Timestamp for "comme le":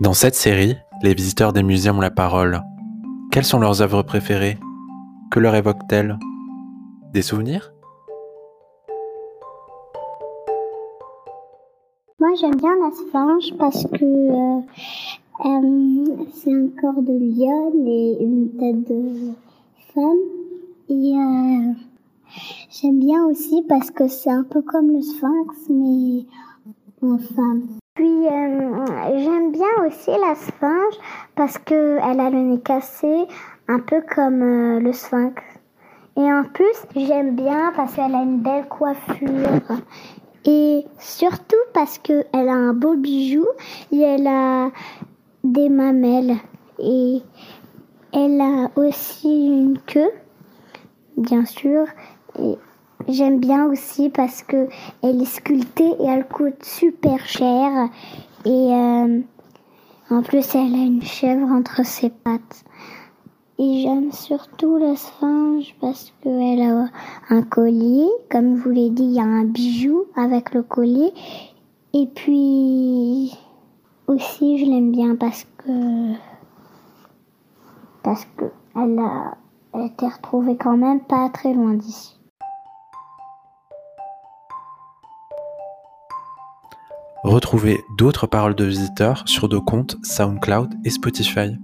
24.62-25.02, 34.14-34.92